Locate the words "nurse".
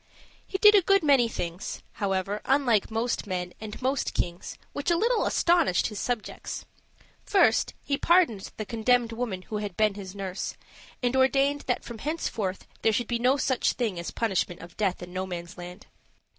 10.15-10.57